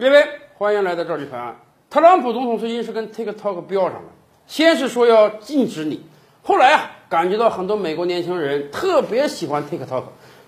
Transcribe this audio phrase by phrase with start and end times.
[0.00, 0.24] 各位，
[0.56, 1.54] 欢迎来到这里拍案。
[1.90, 4.08] 特朗普总统最近是跟 TikTok 标上了，
[4.46, 6.00] 先是说要禁止你，
[6.42, 10.04] 后来啊，感觉到很多美国年轻人特别喜欢 TikTok，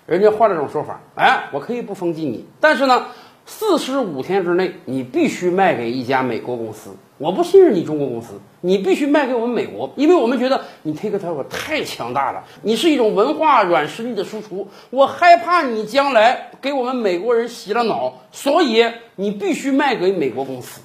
[0.07, 3.05] 人家换了种说法，哎，我可以不封禁你，但是呢，
[3.45, 6.89] 四十五天之内你必须卖给一家美国公司。
[7.23, 20.81] 我不信任你中国公司，你必须卖给我们美国，因为我们觉得你 TikTok 太强大了，你是一种文化软实力的输出，我害怕你将来给我们美国人洗了脑，所以你必须卖给美国公司，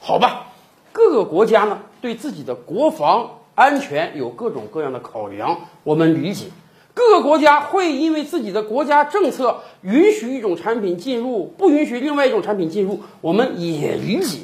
[0.00, 0.46] 好吧？
[0.92, 6.46] 各个国家呢对自己的国防安全有各种各样的考量，我们理解。
[6.94, 14.38] 各个国家会因为自己的国家政策允许一种产品进入，不允许另外一种产品进入，我们也理解。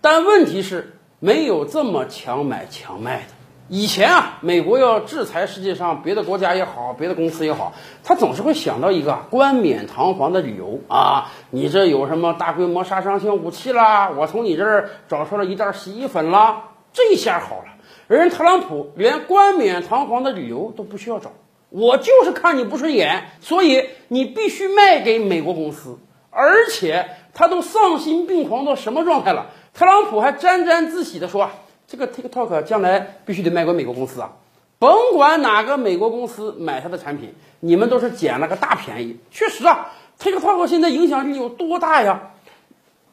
[0.00, 3.24] 但问题是，没有这么强买强卖的。
[3.68, 14.10] 以前啊，美国要制裁世界上别的国家也好，别的公司也好，他总是会想到一个冠冕堂皇的理由啊，你这有什么大规模杀伤性武器啦？
[14.10, 17.66] 我从你这儿找出了一袋洗衣粉啦，这下好了，
[18.08, 21.30] 人特朗普连冠冕堂皇的理由都不需要找，
[21.68, 25.98] 我就是看你不顺眼，所以你必须卖给美国公司，
[26.30, 29.46] 而且他都丧心病狂到什么状态了？
[29.72, 31.48] 特朗普还沾沾自喜地说
[31.86, 34.32] ：“这个 TikTok 将来必须得卖给美国公司啊，
[34.78, 39.18] 甭管哪个美国公司买它的产品，你们都是捡了个大便宜。
[39.30, 42.32] 确实啊，TikTok 现在影响力有多大呀？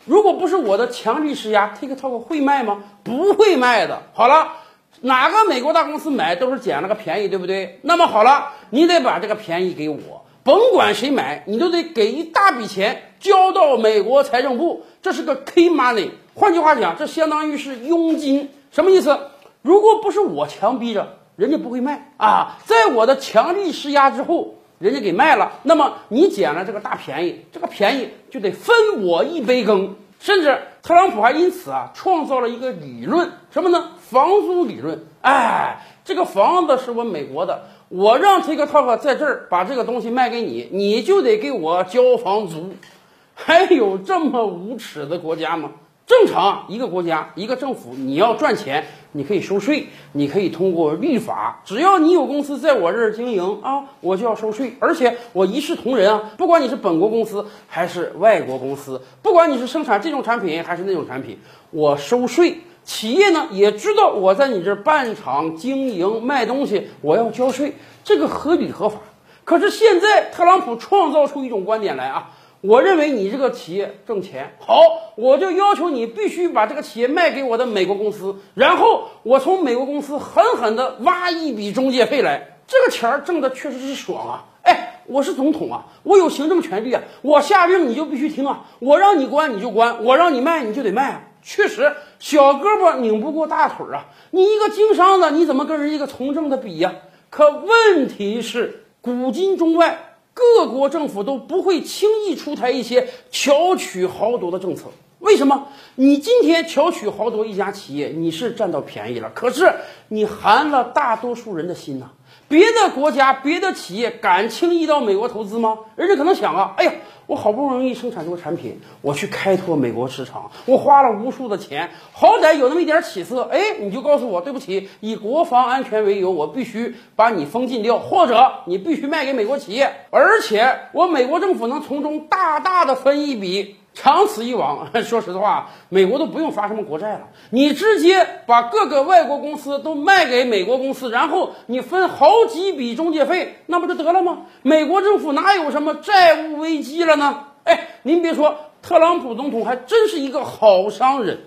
[0.05, 2.83] 如果不是我的强力施压，TikTok 会卖吗？
[3.03, 4.01] 不会卖的。
[4.13, 4.53] 好了，
[5.01, 7.79] 哪个美国大公司买都是捡了个便宜，对不对？
[7.83, 16.11] 那么好了，你得把这个便宜给我。”甭管谁买，你都得给一大笔钱交到美国财政部，这是个 key money。
[16.35, 18.49] 换句话讲，这相当于是佣金。
[18.71, 19.19] 什么意思？
[19.61, 22.59] 如果不是我强逼着，人家不会卖啊。
[22.63, 29.97] 在我的强力施压之后，人家给卖了，那么你捡了这个大便宜，这个便宜就得分我一杯羹。
[30.21, 33.91] 甚至特朗普还因此啊创造了一个理论，什么呢？
[33.99, 35.03] 房租理论。
[35.21, 37.63] 哎，这个房子是我美国的。
[37.89, 42.69] 我让 TikTok 在这儿把这个东西卖给你，你就得给我交房租。
[43.35, 45.69] 还有这么无耻的国家吗？
[46.05, 61.37] 正常一个国家一个政府，你要赚钱，你可以收税，你可以通过律法，只要你有公司在我这儿经营啊，我就要收税，而且我一视同仁啊，不管你是本国公司还是外国公司，不管你是生产这种产品还是那种产品，
[61.71, 62.59] 我收税。
[62.87, 67.73] 企业呢也知道我在你这办厂经营卖东西，我要交税，
[68.05, 68.99] 这个合理合法。
[69.43, 72.31] 可是现在特朗普创造出一种观点来啊，
[72.61, 74.79] 我认为你这个企业挣钱好，
[75.17, 84.45] 我就要求你必须把这个企业卖给我的美国公司，然后我从美国公司狠狠地挖一笔中介费来，这个钱儿挣的确实是爽啊！
[84.63, 91.23] 哎，我是总统啊，我有行政权力啊，我下令你就必须听啊，我让你关你就关，我让你卖你就得卖啊。
[91.49, 94.07] 确实，小胳膊拧不过大腿啊！
[94.31, 96.93] 你一个经商的，你怎么跟人一个从政的比呀？
[97.29, 104.87] 可问题是，古今中外各国政府都不会轻易出台一些巧取豪夺的政策。
[105.19, 105.69] 为什么？
[105.95, 109.73] 你今天巧取豪夺一家企业，你是占到便宜了，可是
[110.09, 112.11] 你寒了大多数人的心呐。
[112.49, 115.79] 别的国家、别的企业敢轻易到美国投资吗？
[115.95, 116.93] 人家可能想啊，哎呀，
[117.27, 123.43] 我好不容易生产出个产品，我去开拓美国市场，我花了无数的钱，好歹有那么一点起色。
[123.51, 133.75] 哎，你就告诉我，对不起，以国防安全为由，我必须把你封禁掉，或者你必须卖给美国企业，而且我美国政府能从中大大的分一笔。
[133.99, 144.43] 长此以往， 说实话，美国都不用发什么国债了，你直接把各个外国公司都卖给美国公司，然后你分好几笔中介费，那不就得了吗？
[144.61, 147.45] 美国政府哪有什么债务危机了呢？
[147.63, 151.39] 哎，您别说，特朗普总统还真是一个好商人，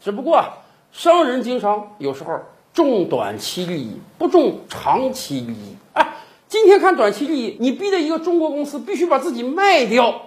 [0.00, 0.44] 只不过
[0.90, 2.40] 商人经商有时候
[2.74, 5.76] 重短期利益，不重长期利益。
[5.92, 6.14] 哎，
[6.48, 10.22] 今天看短期利益，你逼着一个中国公司必须把自己卖掉。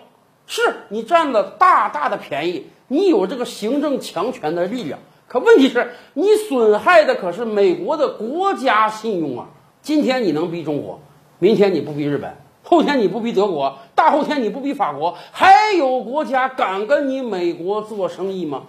[0.47, 9.47] 是你占了大大的便宜，你有这个行政强权的力量，可问题是，你损害的可是美国的国家信用啊！
[9.81, 11.00] 今天你能逼中国，
[11.39, 18.63] 明天你不逼日本，后天你不逼德国，大后天你不逼法国，还有国家敢跟你美国做生意吗？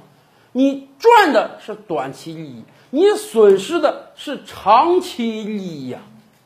[0.53, 5.99] 你赚的是短期利益，你损失的是长期利益呀！